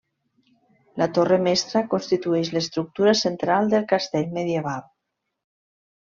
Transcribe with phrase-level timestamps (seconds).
[1.01, 4.81] La torre mestra constitueix l'estructura central del castell medieval.